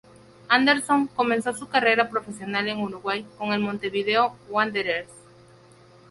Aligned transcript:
Anderson 0.47 1.05
comenzó 1.05 1.53
su 1.53 1.69
carrera 1.69 2.09
profesional 2.09 2.67
en 2.67 2.79
Uruguay 2.79 3.23
con 3.37 3.53
el 3.53 3.59
Montevideo 3.59 4.35
Wanderers. 4.49 5.11